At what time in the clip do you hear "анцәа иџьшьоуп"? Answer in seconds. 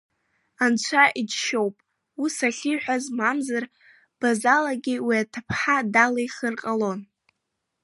0.63-1.75